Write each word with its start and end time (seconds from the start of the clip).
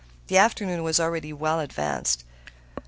The 0.29 0.37
afternoon 0.39 0.81
was 0.81 0.99
already 0.99 1.31
well 1.31 1.59
advanced. 1.59 2.23